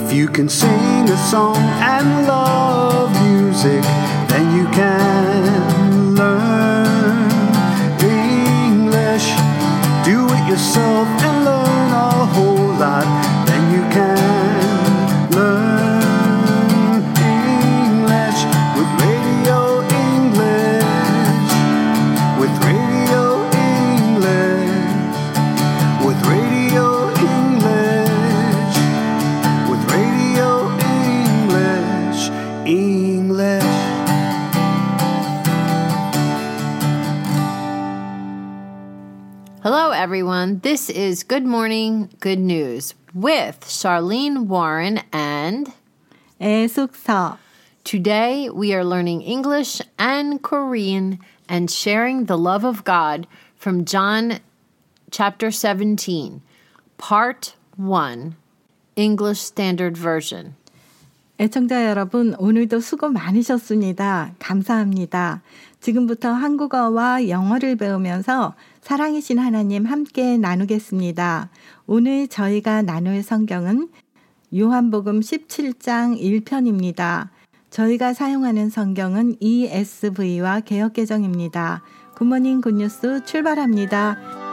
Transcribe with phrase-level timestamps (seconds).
[0.00, 3.82] If you can sing a song and love music,
[4.30, 7.28] then you can learn
[8.00, 9.26] English.
[10.06, 11.08] Do it yourself
[39.97, 40.59] everyone.
[40.59, 45.73] This is Good Morning, Good News with Charlene Warren, and
[46.39, 47.39] 애숙서
[47.83, 51.17] today we are learning English and Korean
[51.49, 54.41] and sharing the love of God from John
[55.09, 56.43] chapter 17,
[56.99, 58.35] part 1,
[58.95, 60.55] English Standard Version.
[61.40, 64.32] 애청자 여러분 오늘도 수고 많으셨습니다.
[64.40, 65.42] 감사합니다.
[65.78, 71.50] 지금부터 한국어와 영어를 배우면서 사랑이신 하나님 함께 나누겠습니다.
[71.86, 73.88] 오늘 저희가 나눌 성경은
[74.52, 77.28] 요한복음 17장 1편입니다.
[77.70, 81.82] 저희가 사용하는 성경은 ESV와 개혁개정입니다.
[82.16, 84.47] 굿모닝 굿뉴스 출발합니다.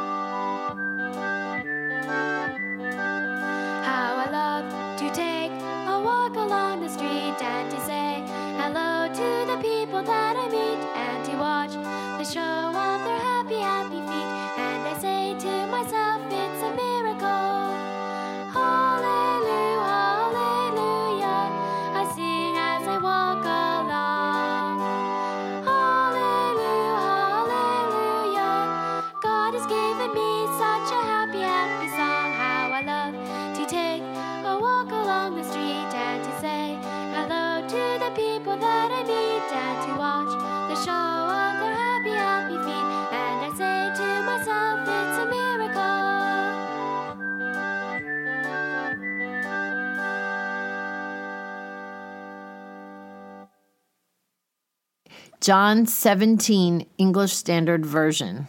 [55.44, 58.46] John 17, English Standard Version.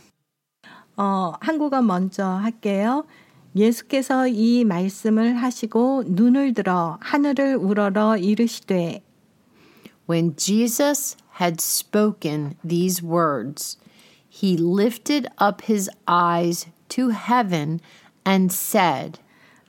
[0.97, 3.05] 어, 한국어 먼저 할게요.
[3.55, 9.01] 예수께서 이 말씀을 하시고 눈을 들어 하늘을 우러러 이르시되
[10.09, 13.77] When Jesus had spoken these words,
[14.29, 17.79] he lifted up his eyes to heaven
[18.25, 19.19] and said,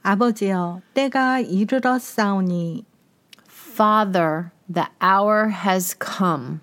[0.02, 2.84] 아버지여 때가 이르렀사오니
[3.48, 6.60] Father, the hour has come.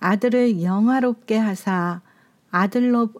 [0.00, 2.00] 아들을 영화롭게 하사
[2.50, 3.10] 아들로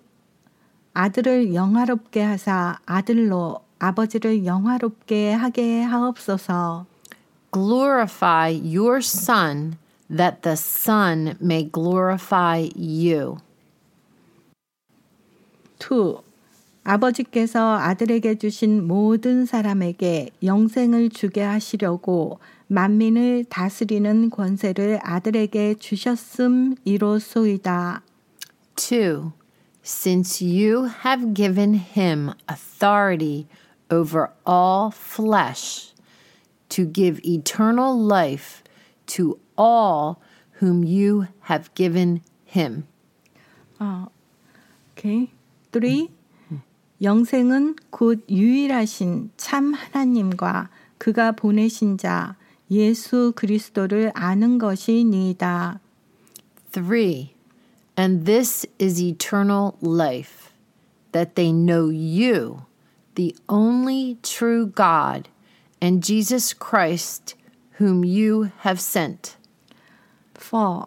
[0.93, 6.87] 아들을 영화롭게 하사 아들로 아버지를 영화롭게 하게 하옵소서.
[7.53, 9.77] Glorify your Son,
[10.09, 13.39] that the Son may glorify you.
[15.79, 16.19] 2.
[16.85, 22.39] 아버지께서 아들에게 주신 모든 사람에게 영생을 주게 하시려고
[22.73, 28.03] 만민을 다스리는 권세를 아들에게 주셨음 이로소이다.
[28.77, 29.33] 2.
[29.83, 33.49] Since you have given him authority
[33.91, 35.93] over all flesh,
[36.69, 38.63] to give eternal life
[39.07, 40.19] to all
[40.63, 42.85] whom you have given him.
[44.95, 45.29] 오케이.
[45.73, 46.07] 3.
[47.03, 52.37] 영생은 곧 유일하신 참 하나님과 그가 보내신 자
[52.71, 55.81] 예수 그리스도를 아는 것이니이다.
[56.73, 57.31] 3.
[57.99, 60.51] And this is eternal life,
[61.13, 62.63] that they know you,
[63.17, 65.29] the only true God,
[65.83, 67.35] and Jesus Christ,
[67.81, 69.37] whom you have sent.
[70.35, 70.87] 4.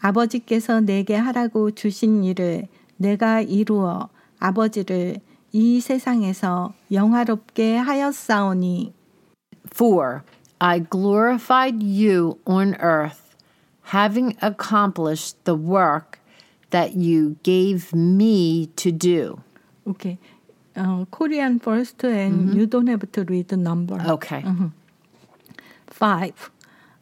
[0.00, 4.08] 아버지께서 내게 하라고 주신 일을 내가 이루어
[4.38, 5.20] 아버지를
[5.52, 8.94] 이 세상에서 영화롭게 하였사오니
[9.72, 10.22] 4.
[10.59, 13.35] I glorified you on earth,
[13.83, 16.19] having accomplished the work
[16.69, 19.41] that you gave me to do.
[19.85, 20.17] 오케이.
[20.75, 23.99] 어, Korean first and you don't have to read the number.
[24.07, 24.43] Okay.
[25.89, 26.33] 5.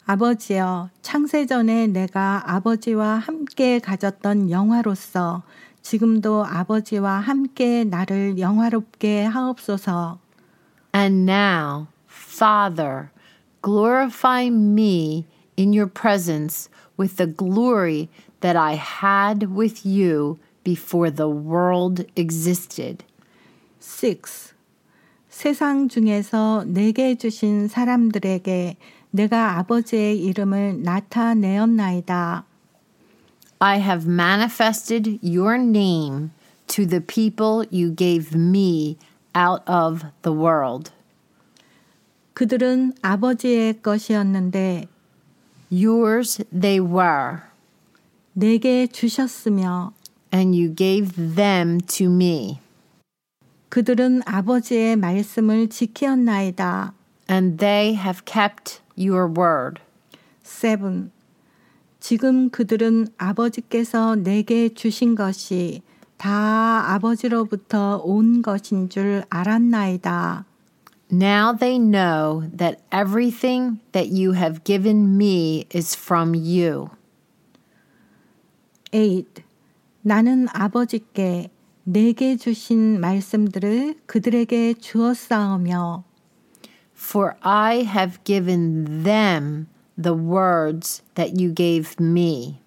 [0.06, 5.42] 아버지여 창세전에 내가 아버지와 함께 가졌던 영화로서
[5.82, 10.18] 지금도 아버지와 함께 나를 영화롭게 하옵소서.
[10.92, 13.10] And now, Father,
[13.64, 15.26] glorify me
[15.56, 18.08] in your presence with the glory
[18.40, 23.04] that I had with you before the world existed.
[23.80, 24.54] 6.
[25.28, 28.76] 세상 중에서 내게 주신 사람들에게
[29.10, 32.44] 내가 아버지의 이름을 나타내었나이다.
[33.60, 36.30] I have manifested your name
[36.68, 38.96] to the people you gave me
[39.34, 40.92] out of the world.
[42.35, 44.87] 그들은 아버지의 것이었는데
[45.71, 47.37] Yours they were,
[48.33, 49.93] 내게 주셨으며
[50.33, 52.59] and you gave them to me,
[53.69, 56.93] 그들은 아버지의 말씀을 지키었나이다.
[57.31, 59.81] and they have kept your word.
[60.43, 61.09] 7.
[62.01, 65.83] 지금 그들은 아버지께서 내게 주신 것이
[66.17, 70.45] 다 아버지로부터 온 것인 줄 알았나이다.
[71.14, 76.90] Now they know that everything that you have given me is from you.
[78.92, 79.42] 8.
[80.02, 81.50] 나는 아버지께
[81.84, 86.04] 내게 주신 말씀들을 그들에게 주었사오며
[86.94, 89.66] For I have given them
[90.00, 92.60] the words that you gave me,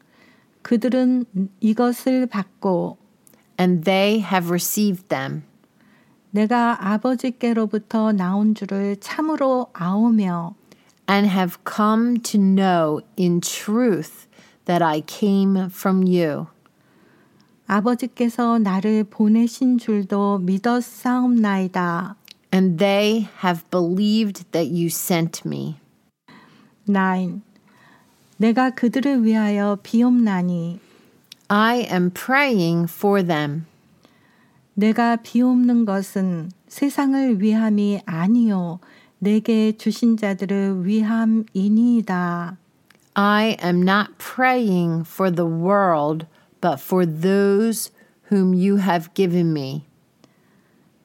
[0.63, 1.25] 그들은
[1.61, 2.97] 이것을 받고
[3.57, 5.43] and they have received them,
[6.37, 10.55] 내가 아버지께로부터 나온 줄을 참으로 아오며
[11.09, 14.27] and have come to know in truth
[14.65, 16.47] that I came from you.
[17.67, 22.15] 아버지께서 나를 보내신 줄도 믿었사옵나이다.
[22.53, 25.77] And they have believed that you sent me.
[26.85, 27.41] 9.
[28.37, 30.79] 내가 그들을 위하여 비옵나니
[31.47, 33.65] I am praying for them.
[34.78, 38.78] 내가 비옵는 것은 세상을 위함이 아니요
[39.18, 42.56] 내게 주신 자들을 위함이니이다.
[43.14, 46.26] I am not praying for the world,
[46.60, 47.90] but for those
[48.30, 49.84] whom you have given me,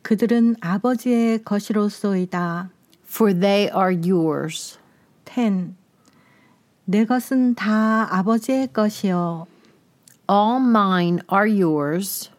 [0.04, 2.70] 그들은 아버지의 것이로소이다.
[3.10, 4.78] for they are yours.
[5.26, 5.74] 10.
[6.86, 9.48] 내 것은 다 아버지의 것이요
[10.30, 12.30] All mine are yours,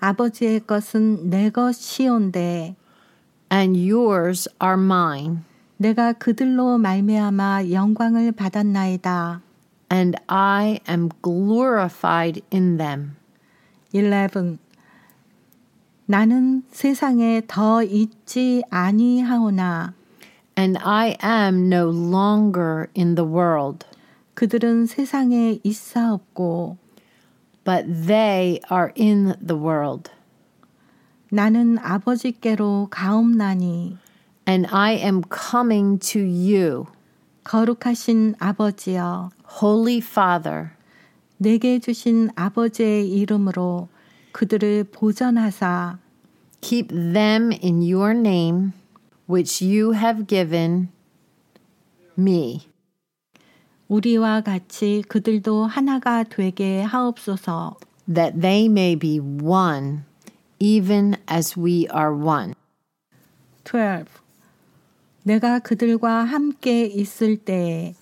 [0.00, 2.74] 아버지의 것은 내 것이온데
[3.52, 5.38] and yours are mine,
[5.76, 9.42] 내가 그들로 말미암아 영광을 받았나이다.
[9.92, 13.16] and I am glorified in them.
[13.92, 14.58] 11.
[16.06, 19.94] 나는 세상에 더 있지 아니하오나
[20.58, 23.86] And I am no longer in the world,
[24.34, 26.76] 그들은 세상에 있사옵고
[27.63, 30.11] but they are in the world.
[31.29, 33.97] 나는 아버지께로 가옵나니
[34.47, 36.85] And I am coming to you,
[37.43, 39.31] 거룩하신 아버지여
[39.61, 40.71] Holy Father,
[41.37, 43.89] 내게 주신 아버지의 이름으로
[44.31, 45.97] 그들을 보전하사
[46.61, 48.73] keep them in your name,
[49.27, 50.89] which you have given
[52.17, 52.67] me,
[53.89, 57.77] 우리와 같이 그들도 하나가 되게 하옵소서.
[58.07, 60.03] that they may be one,
[60.59, 62.53] even as we are one.
[63.63, 64.05] 12.
[65.23, 67.95] 내가 그들과 함께 있을 때에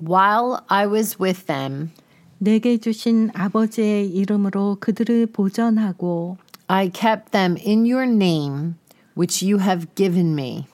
[0.00, 1.90] While I was with them,
[2.38, 8.74] 내게 주신 아버지의 이름으로 그들을 보전하고 I kept them in your name,
[9.16, 10.66] which you have given me.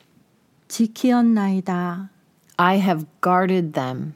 [0.69, 2.11] 지키었나이다.
[2.57, 4.15] I have guarded them,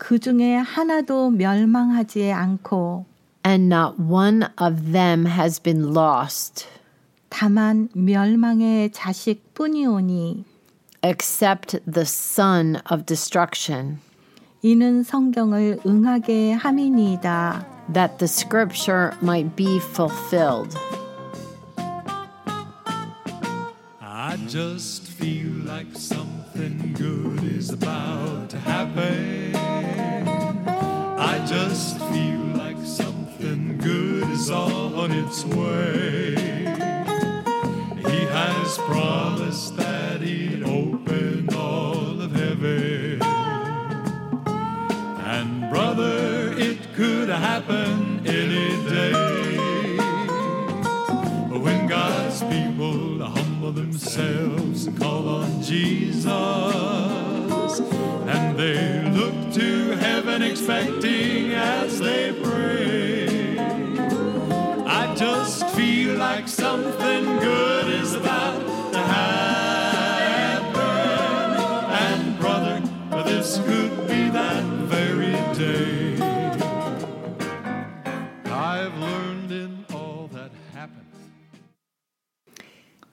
[0.00, 3.06] 그 중에 하나도 멸망하지 않고
[3.46, 6.66] and not one of them has been lost,
[7.28, 10.44] 다만 멸망의 자식뿐이오니
[11.04, 13.98] except the son of destruction,
[14.62, 17.66] 이는 성경을 응하게 함이니이다.
[17.92, 20.76] that the scripture might be fulfilled.
[24.00, 25.94] I just feel like
[26.51, 29.55] something good is about to happen.
[29.55, 36.35] I just feel like something good is on its way.
[37.95, 43.21] He has promised that he'd open all of heaven.
[45.23, 49.97] And brother, it could happen any day.
[51.47, 53.20] When God's people
[53.61, 56.25] humble themselves and call on Jesus,
[58.25, 63.59] and they look to heaven expecting as they pray,
[64.87, 68.60] I just feel like something good is about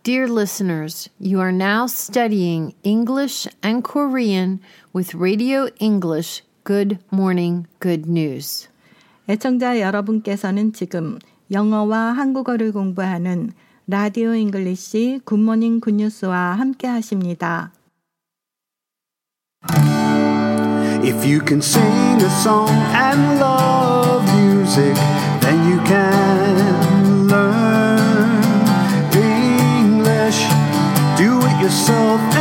[0.03, 4.59] Dear listeners, you are now studying English and Korean
[4.93, 8.67] with Radio English Good Morning Good News.
[9.29, 11.19] 애청자 여러분께서는 지금
[11.51, 13.51] 영어와 한국어를 공부하는
[13.87, 17.71] 라디오 잉글리시 굿모닝 굿뉴스와 함께 하십니다.
[21.03, 24.95] If you can sing a song and love music,
[31.68, 32.37] yourself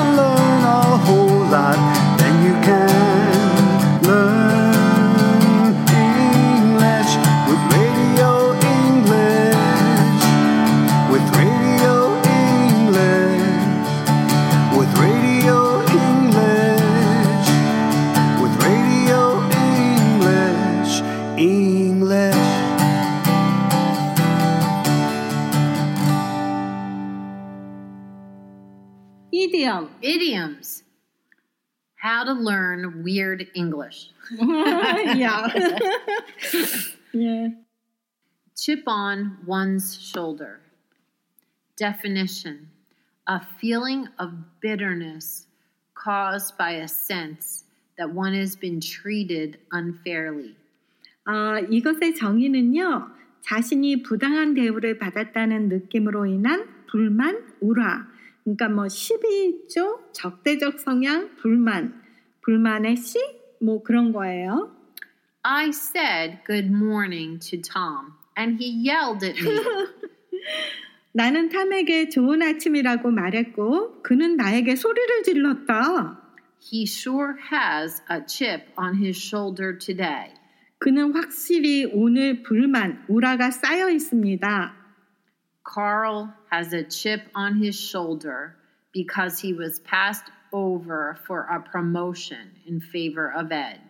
[32.47, 34.11] learn weird English.
[35.21, 35.49] 야.
[37.15, 37.57] 예.
[38.55, 40.61] Chip on one's shoulder.
[41.77, 42.69] Definition
[43.29, 45.47] A feeling of bitterness
[45.95, 47.65] caused by a sense
[47.97, 50.57] that one has been treated unfairly.
[51.25, 53.11] 아, 이것의 정의는요.
[53.43, 58.09] 자신이 부당한 대우를 받았다는 느낌으로 인한 불만, 우라.
[58.43, 62.03] 그러니까 뭐 시비죠, 적대적 성향, 불만,
[62.48, 63.20] 불만의 시,
[63.60, 64.72] 뭐 그런 거예요.
[65.44, 69.60] I said good morning to Tom, and he yelled at me.
[71.12, 76.24] 나는 탐에게 좋은 아침이라고 말했고 그는 나에게 소리를 질렀다.
[76.62, 80.34] he sure has a chip on his shoulder today.
[80.80, 84.74] 그는 확실히 오늘 불만, 우라가 쌓여 있습니다.
[85.66, 88.56] Carl has a chip on his shoulder
[88.94, 93.82] because he was passed over for a promotion in favor of Ed.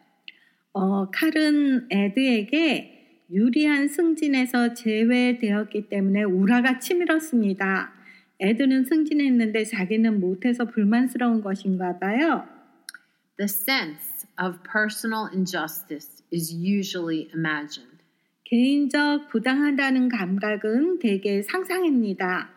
[0.73, 7.93] 어, 칼은 에드에게 유리한 승진에서 제외되었기 때문에 우라가 치밀었습니다.
[8.39, 12.47] 에드는 승진했는데 자기는 못해서 불만스러운 것인가 봐요.
[13.37, 17.97] The sense of personal injustice is usually imagined.
[18.45, 22.49] 개인적 부당하다는 감각은 대개 상상입니다.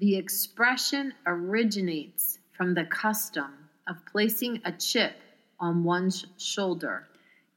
[0.00, 5.14] The expression originates from the custom of placing a chip
[5.60, 7.04] on one's shoulder.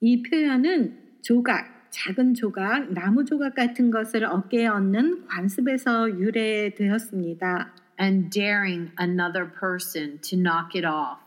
[0.01, 7.73] 이 표현은 조각, 작은 조각, 나무 조각 같은 것을 어깨에 얹는 관습에서 유래되었습니다.
[7.99, 11.19] and daring another person to knock it off.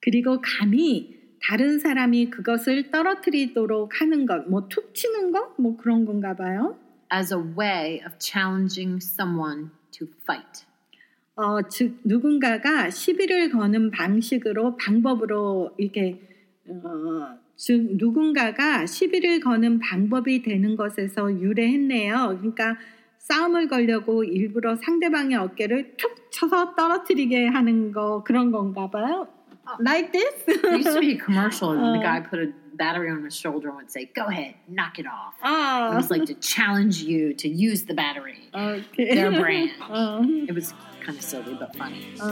[0.00, 6.34] 그리고 감히 다른 사람이 그것을 떨어뜨리도록 하는 것, 뭐 툭 치는 것, 뭐 그런 건가
[6.34, 6.78] 봐요.
[7.12, 10.64] as a way of challenging someone to fight.
[11.38, 16.20] 어, 즉 누군가가 시비를 거는 방식으로 방법으로 이렇게
[16.68, 22.38] 어, 즉 누군가가 시비를 거는 방법이 되는 것에서 유래했네요.
[22.40, 22.76] 그러니까
[23.18, 29.28] 싸움을 걸려고 일부러 상대방의 어깨를 툭 쳐서 떨어뜨리게 하는 거 그런 건가 봐요.
[29.80, 30.34] like this?
[30.46, 32.02] there used to be a commercial, and the oh.
[32.02, 35.34] guy put a battery on his shoulder and would say, "Go ahead, knock it off."
[35.42, 35.92] Oh.
[35.92, 38.48] It was like to challenge you to use the battery.
[38.54, 39.14] Okay.
[39.14, 39.70] Their brand.
[39.88, 40.24] Oh.
[40.24, 42.06] It was kind of silly but funny.
[42.20, 42.28] Oh.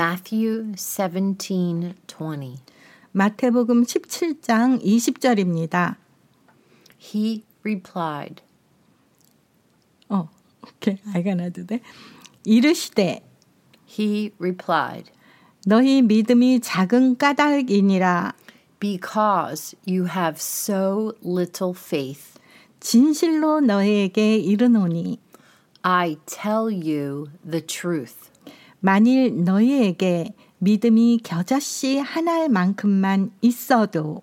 [0.00, 2.56] Matthew seventeen twenty.
[3.12, 5.96] 마태복음 17장 20절입니다.
[7.00, 8.42] He replied,
[10.08, 10.28] 어,
[10.62, 10.98] 오케이.
[11.14, 11.80] 아이가 나도 돼.
[12.44, 13.22] 이르시되
[13.88, 15.10] He replied,
[15.64, 18.34] 너희 믿음이 작은 까닭이니라
[18.78, 22.38] Because you have so little faith.
[22.80, 25.18] 진실로 너희에게 이르노니
[25.82, 28.29] I tell you the truth.
[28.81, 34.21] 만일 너희에게 믿음이 겨자씨 하나만큼만 있어도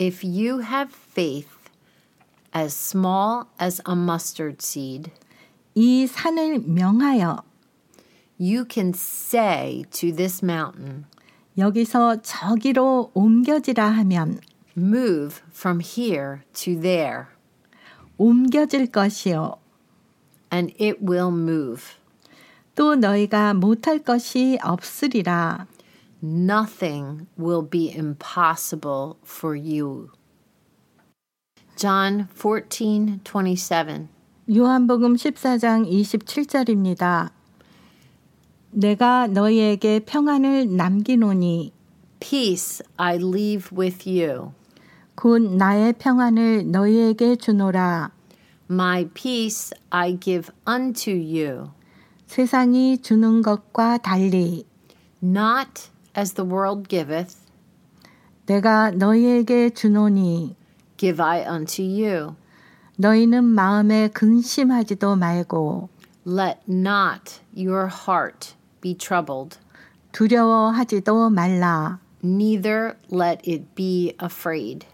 [0.00, 1.48] If you have faith
[2.54, 5.10] as small as a mustard seed,
[5.74, 7.42] 이 산을 명하여
[8.40, 11.04] you can say to this mountain,
[11.56, 14.40] 여기서 저기로 옮겨지라 하면
[14.76, 17.26] Move from here to there,
[18.18, 19.58] 옮겨질 것이요.
[20.52, 21.96] and it will move.
[22.74, 25.66] 또 너희가 못할 것이 없으리라.
[26.22, 30.08] Nothing will be impossible for you.
[31.76, 34.08] John 14 27.
[34.54, 37.30] 요한복음 14장 27절입니다.
[38.70, 41.72] 내가 너희에게 평안을 남기노니
[42.20, 44.52] Peace I leave with you.
[45.14, 48.12] 곧 나의 평안을 너희에게 주노라.
[48.70, 51.70] My peace I give unto you.
[52.31, 54.65] 세상이 주는 것과 달리
[55.23, 57.35] Not as the world giveth,
[58.45, 60.55] 내가 너희에게 주노니
[60.97, 62.35] give I unto you.
[62.97, 65.89] 너희는 마음에 근심하지도 말고
[66.27, 69.57] Let not your heart be troubled,
[70.11, 71.99] 두려워하지도 말라.
[72.23, 74.85] neither let it be afraid.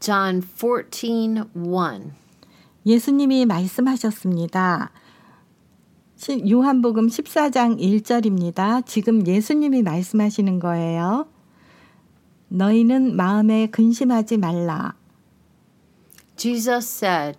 [0.00, 2.12] John 14 1.
[2.87, 4.91] 예수님이 말씀하셨습니다.
[6.15, 8.85] 시- 요한복음 14장 1절입니다.
[8.85, 11.27] 지금 예수님이 말씀하시는 거예요.
[12.47, 14.95] 너희는 마음에 근심하지 말라.
[16.37, 17.37] Jesus said,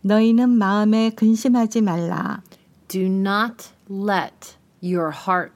[0.00, 2.42] 너희는 마음에 근심하지 말라.
[2.88, 5.52] Do not let your heart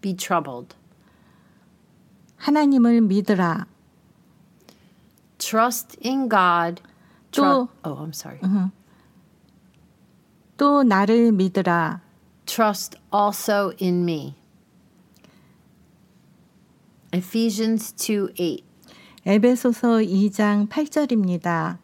[0.00, 0.76] be troubled.
[2.36, 3.66] 하나님을 믿으라.
[5.38, 6.80] Trust in God.
[7.33, 8.39] 또- oh, I'm sorry.
[10.57, 12.01] 또 나를 믿으라.
[12.45, 14.35] Trust also in me.
[17.11, 18.63] Ephesians 2 8.
[19.25, 21.77] 에베소서 2장 8절입니다.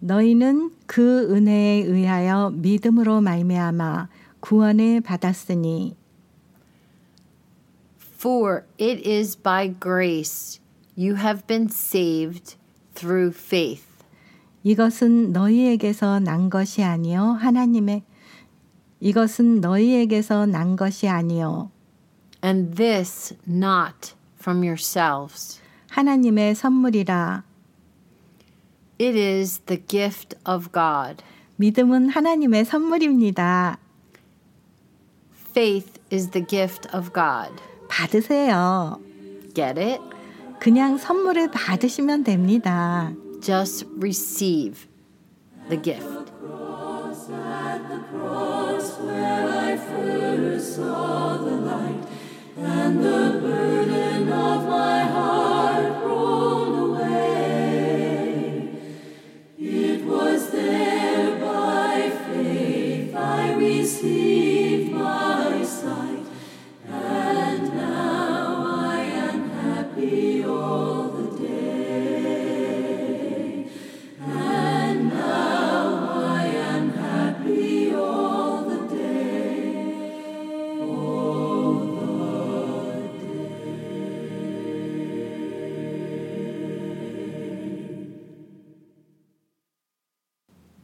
[0.00, 4.08] 너희는 그 은혜에 의하여 믿음으로 말미암아
[4.40, 5.96] 구원을 받았으니
[8.00, 10.60] For it is by grace
[10.96, 12.56] you have been saved
[12.94, 13.84] through faith.
[14.63, 18.03] 이것은 너희에게서 난 것이 아니요 하나님의
[18.99, 21.69] 이것은 너희에게서 난 것이 아니요
[22.43, 25.61] And this not from yourselves.
[25.89, 27.43] 하나님의 선물이라
[28.99, 31.23] It is the gift of God.
[31.57, 33.77] 믿음은 하나님의 선물입니다.
[35.49, 37.53] Faith is the gift of God.
[37.89, 38.99] 받으세요.
[39.53, 40.01] Get it?
[40.59, 43.13] 그냥 선물을 받으시면 됩니다.
[43.43, 44.87] Just receive
[45.67, 46.31] the gift.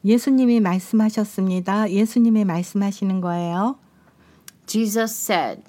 [0.06, 1.92] 예수님이 말씀하셨습니다.
[1.92, 3.78] 예수님이 말씀하시는 거예요.
[4.66, 5.64] Jesus said,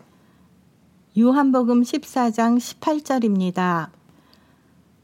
[1.19, 3.90] 요한복음 14장 18절입니다.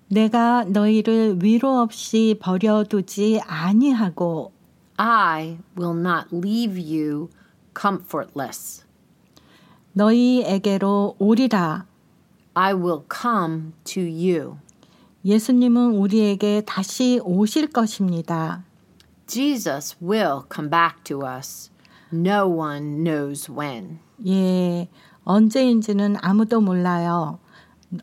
[0.09, 4.53] 내가 너희를 위로 없이 버려두지 아니하고
[4.97, 7.29] I will not leave you
[7.79, 8.85] comfortless.
[9.93, 11.87] 너희에게로 오리라.
[12.55, 14.57] I will come to you.
[15.25, 18.63] 예수님은 우리에게 다시 오실 것입니다.
[19.27, 21.71] Jesus will come back to us.
[22.13, 23.99] No one knows when.
[24.27, 24.89] 예,
[25.25, 27.39] 언제인지는 아무도 몰라요.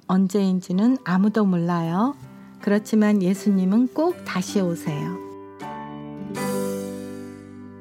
[0.07, 2.15] 언제인지는 아무도 몰라요.
[2.61, 5.17] 그렇지만 예수님은 꼭 다시 오세요.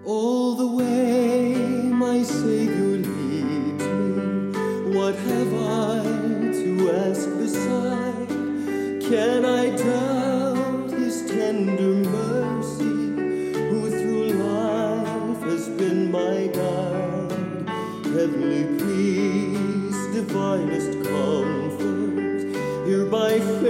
[0.04, 1.54] All the way
[1.90, 6.02] my Savior leads me, what have I
[6.52, 8.28] to ask beside?
[9.00, 12.41] Can I doubt His tender mercy,
[20.52, 21.82] finest comforts
[22.86, 23.61] hereby.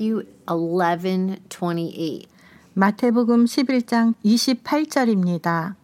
[0.00, 2.26] Matthew 11:28.
[2.72, 5.74] 마태복음 11장 28절입니다.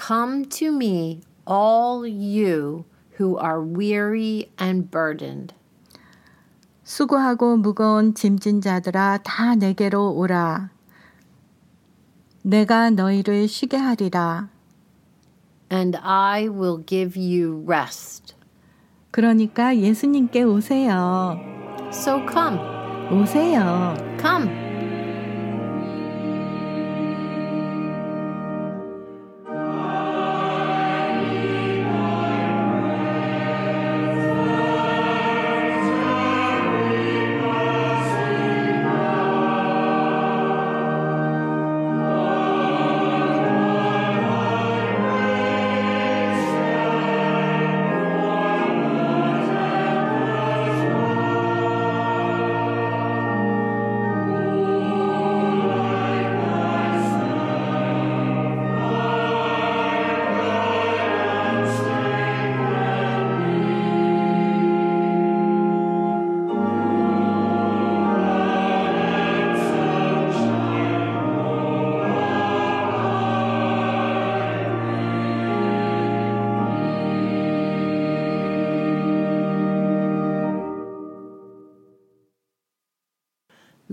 [0.00, 2.84] Come to me, all you
[3.18, 5.52] who are weary and burdened,
[6.84, 10.70] 수고하고 무거운 짐진 자들아 다 내게로 오라.
[12.42, 14.50] 내가 너희를 쉬게 하리라.
[15.72, 18.36] and I will give you rest.
[19.10, 21.57] 그러니까 예수님께 오세요.
[21.91, 22.59] So come,
[23.11, 23.95] 오세요.
[24.19, 24.66] come.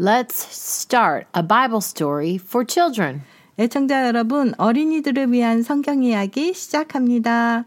[0.05, 3.23] Let's start a Bible story for children.
[3.59, 7.67] 애청자 여러분, 어린이들을 위한 성경 이야기 시작합니다.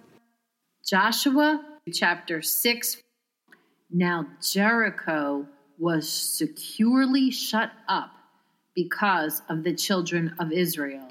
[0.83, 1.59] Joshua
[1.91, 3.01] chapter 6.
[3.91, 5.45] Now Jericho
[5.77, 8.09] was securely shut up
[8.73, 11.07] because of the children of Israel.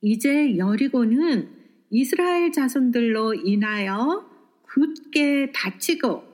[0.00, 1.50] 이제 여리고는
[1.90, 4.24] 이스라엘 자손들로 인하여
[4.62, 6.24] 굳게 닫히고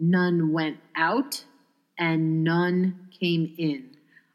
[0.00, 1.44] None went out
[2.00, 3.91] and none came in.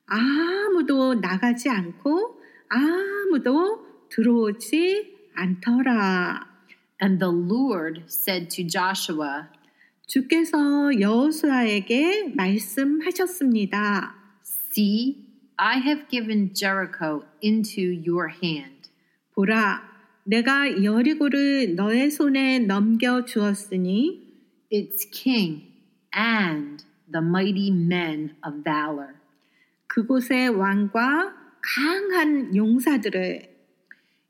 [0.06, 6.48] 아무도 나가지 않고 아무도 들어오지 않더라.
[7.02, 9.46] And the Lord said to Joshua,
[10.06, 14.16] 주께서 여호수아에게 말씀하셨습니다.
[14.42, 15.24] See,
[15.56, 18.90] I have given Jericho into your hand.
[19.34, 19.88] 보라,
[20.24, 24.30] 내가 여리고를 너의 손에 넘겨 주었으니
[24.72, 25.64] its king
[26.14, 29.14] and the mighty men of valor.
[29.88, 33.48] 그곳의 왕과 강한 용사들을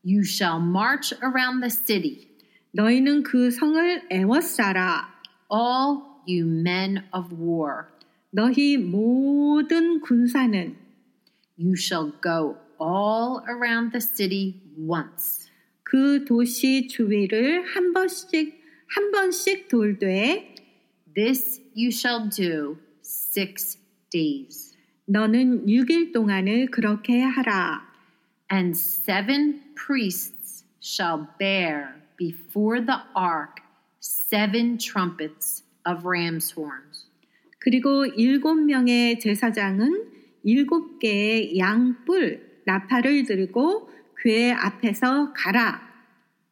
[0.04, 2.28] You shall march around the city,
[2.72, 5.08] 너희는 그 성을 애워싸라.
[5.52, 7.86] all you men of war.
[8.30, 10.76] 너희 모든 군사는
[11.58, 15.50] You shall go all around the city once.
[15.82, 20.54] 그 도시 주위를 한 번씩 한 번씩 돌되
[21.13, 23.77] This you shall do six
[24.09, 24.75] days.
[25.05, 27.81] 너는 6일 동안을 그렇게 하라.
[28.51, 33.61] And seven priests shall bear before the ark
[33.99, 37.07] seven trumpets of ram's horns.
[37.59, 40.11] 그리고 일곱 명의 제사장은
[40.43, 43.89] 일곱 개의 양뿔 나팔을 들고
[44.21, 45.81] 궤 앞에서 가라.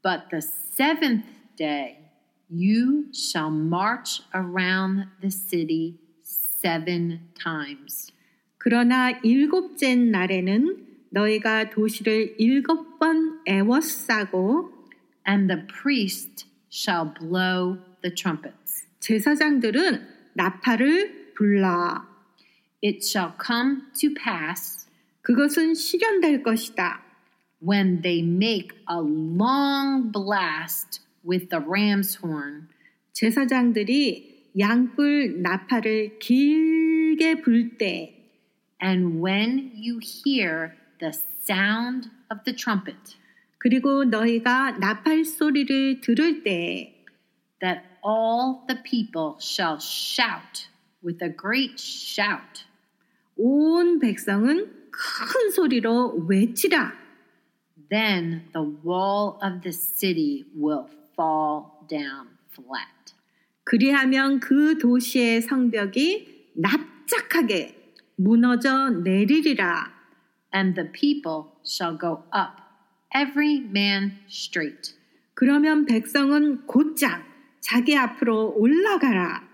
[0.04, 1.98] But the seventh day
[2.50, 8.12] you shall march around the city seven times.
[8.58, 14.72] 그러나 일곱째 날에는 너희가 도시를 일곱 번 애워싸고
[15.28, 18.86] And the priest shall blow the trumpets.
[19.00, 22.06] 제사장들은 나팔을 불러.
[22.84, 24.88] It shall come to pass
[25.22, 27.04] 그것은 실현될 것이다.
[27.64, 32.68] when they make a long blast with the ram's horn,
[33.14, 38.14] 제사장들이 양뿔 나팔을 길게 불 때,
[38.82, 43.16] and when you hear the sound of the trumpet,
[43.58, 47.06] 그리고 너희가 나팔 소리를 들을 때,
[47.62, 50.68] that all the people shall shout
[51.02, 52.66] with a great shout.
[53.38, 56.94] 온 백성은 큰 소리로 외치라.
[57.90, 60.88] Then the wall of the city will
[61.19, 63.15] fall down flat.
[63.65, 69.93] 그리하면 그 도시의 성벽이 납작하게 무너져 내리리라.
[70.55, 72.63] And the people shall go up,
[73.15, 74.95] every man straight.
[75.35, 77.25] 그러면 백성은 곧장
[77.61, 79.47] 자기 앞으로 올라가라.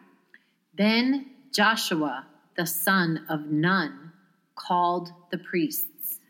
[0.76, 4.12] Then Joshua, the son of Nun,
[4.54, 6.20] called the priests.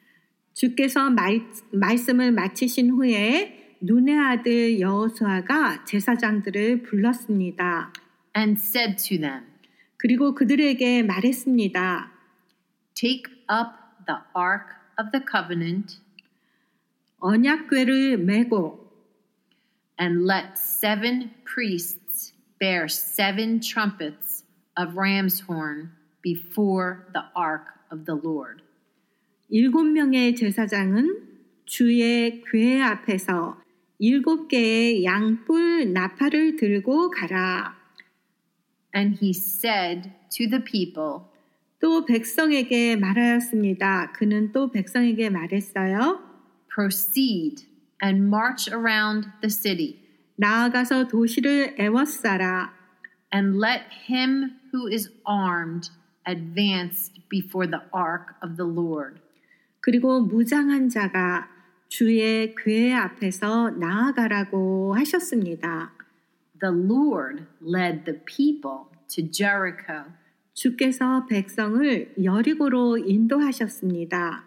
[0.54, 1.42] 주께서 말,
[1.72, 7.92] 말씀을 마치신 후에 눈의 아들 여호수아가 제사장들을 불렀습니다.
[8.34, 9.44] and said to them,
[9.98, 12.10] 그리고 그들에게 말했습니다.
[12.94, 15.98] Take up the ark of the covenant
[17.18, 18.90] 언약궤를 메고
[20.00, 24.46] and let seven priests bear seven trumpets
[24.80, 25.90] of ram's horn
[26.22, 28.62] before the ark of the Lord.
[29.50, 31.34] 일곱 명의 제사장은
[31.66, 33.63] 주의 궤 앞에서
[34.06, 37.74] 일곱 개의 양뿔 나팔을 들고 가라.
[38.94, 41.22] And he said to the people,
[41.80, 44.12] 또 백성에게 말하였습니다.
[44.12, 46.20] 그는 또 백성에게 말했어요.
[46.74, 47.66] Proceed
[48.04, 50.02] and march around the city,
[50.36, 52.74] 나아가서 도시를 애워싸라.
[53.34, 55.88] and let him who is armed
[56.28, 59.18] advance before the ark of the Lord.
[59.80, 61.53] 그리고 무장한 자가
[61.93, 65.91] 주의 궤 앞에서 나아가라고 하셨습니다.
[66.61, 70.11] The Lord led the people to Jericho.
[70.53, 74.43] 주께서 백성을 여리고로 인도하셨습니다.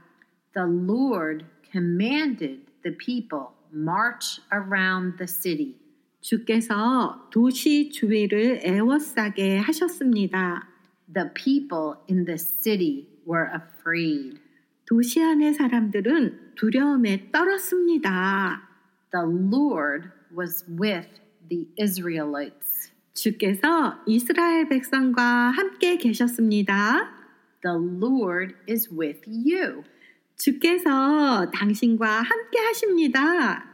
[0.55, 5.75] The Lord commanded the people march around the city.
[6.21, 10.69] 주께서 도시 주위를 애워싸게 하셨습니다.
[11.13, 14.39] The people in the city were afraid.
[14.88, 18.70] 도시 안의 사람들은 두려움에 떨었습니다.
[19.12, 21.10] The Lord was with
[21.50, 22.94] the Israelites.
[23.14, 27.12] 주께서 이스라엘 백성과 함께 계셨습니다.
[27.62, 29.84] The Lord is with you.
[30.38, 33.66] 주께서 당신과 함께 하십니다.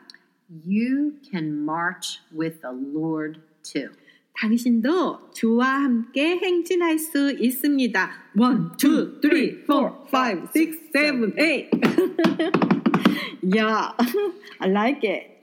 [0.66, 3.92] You can march with the Lord too.
[4.36, 8.12] 당신도 주와 함께 행진할 수 있습니다.
[8.38, 11.70] One, two, three, four, five, six, seven, eight.
[13.42, 13.94] yeah,
[14.60, 15.40] I like it.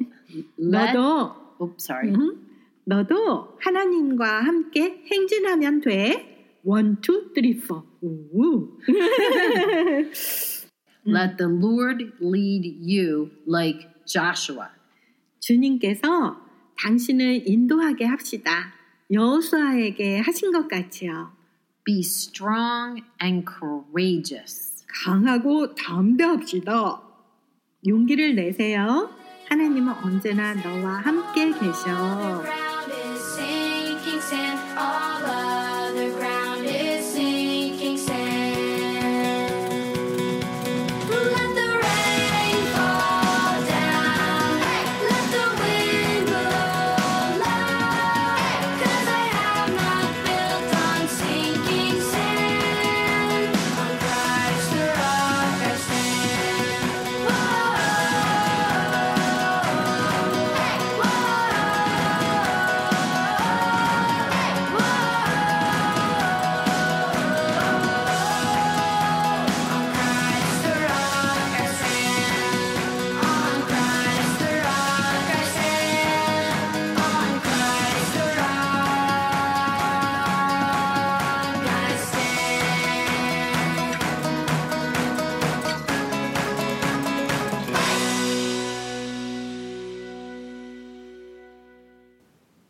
[0.57, 2.13] 너도, oops, sorry.
[2.13, 2.47] 음,
[2.85, 6.59] 너도 하나님과 함께 행진하면 돼.
[6.65, 7.85] One, two, three, four.
[8.03, 8.77] 우.
[11.07, 14.69] Let the Lord lead you like Joshua.
[15.41, 16.37] 주님께서
[16.77, 18.75] 당신을 인도하게 합시다.
[19.13, 21.33] 여호수아에게 하신 것 같이요.
[21.85, 24.85] Be strong and courageous.
[25.05, 27.03] 강하고 담대합시다.
[27.87, 29.11] 용기를 내세요.
[29.49, 32.70] 하나님은 언제나 너와 함께 계셔.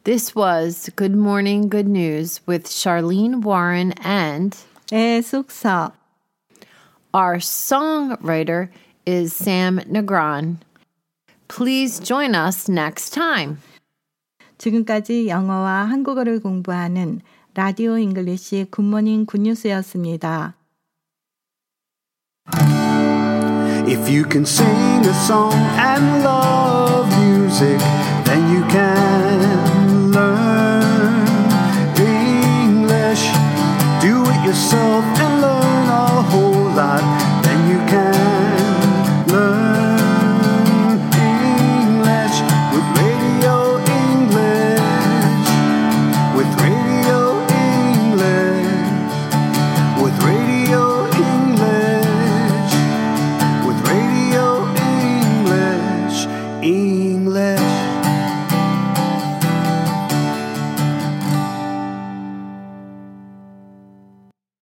[0.09, 4.55] This was Good Morning, Good News with Charlene Warren and
[4.91, 5.93] 애 숙서.
[7.15, 8.67] our songwriter
[9.05, 10.57] is Sam Negron.
[11.47, 13.59] Please join us next time.
[14.57, 17.21] 지금까지 영어와 한국어를 공부하는
[17.53, 20.55] 라디오 잉글리시 굿모닝 굿뉴스였습니다.
[23.88, 27.79] If you can sing a song and love music,
[34.50, 37.19] yourself and learn a whole lot.